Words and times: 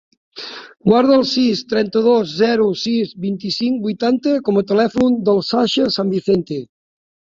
Guarda 0.91 1.17
el 1.17 1.25
sis, 1.31 1.59
trenta-dos, 1.73 2.31
zero, 2.39 2.65
sis, 2.85 3.11
vint-i-cinc, 3.27 3.79
vuitanta 3.87 4.35
com 4.49 4.59
a 4.63 4.65
telèfon 4.73 5.21
del 5.29 5.43
Sasha 5.53 5.89
San 5.99 6.11
Vicente. 6.19 6.59